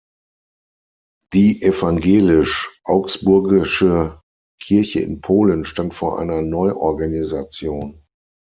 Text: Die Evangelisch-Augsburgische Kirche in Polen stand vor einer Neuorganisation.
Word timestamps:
Die 1.31 1.61
Evangelisch-Augsburgische 1.61 4.19
Kirche 4.59 4.99
in 4.99 5.21
Polen 5.21 5.63
stand 5.63 5.93
vor 5.93 6.17
einer 6.17 6.41
Neuorganisation. 6.41 8.01